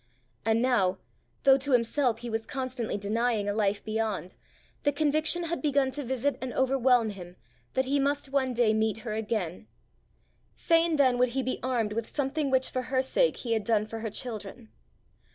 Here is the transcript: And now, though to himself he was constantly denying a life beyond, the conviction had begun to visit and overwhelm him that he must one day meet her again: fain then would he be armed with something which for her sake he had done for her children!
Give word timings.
And 0.43 0.63
now, 0.63 0.97
though 1.43 1.59
to 1.59 1.73
himself 1.73 2.21
he 2.21 2.29
was 2.31 2.47
constantly 2.47 2.97
denying 2.97 3.47
a 3.47 3.53
life 3.53 3.85
beyond, 3.85 4.33
the 4.81 4.91
conviction 4.91 5.43
had 5.43 5.61
begun 5.61 5.91
to 5.91 6.03
visit 6.03 6.39
and 6.41 6.51
overwhelm 6.53 7.11
him 7.11 7.35
that 7.75 7.85
he 7.85 7.99
must 7.99 8.31
one 8.31 8.51
day 8.51 8.73
meet 8.73 9.01
her 9.05 9.13
again: 9.13 9.67
fain 10.55 10.95
then 10.95 11.19
would 11.19 11.29
he 11.37 11.43
be 11.43 11.59
armed 11.61 11.93
with 11.93 12.09
something 12.09 12.49
which 12.49 12.71
for 12.71 12.81
her 12.89 13.03
sake 13.03 13.37
he 13.37 13.53
had 13.53 13.63
done 13.63 13.85
for 13.85 13.99
her 13.99 14.09
children! 14.09 14.69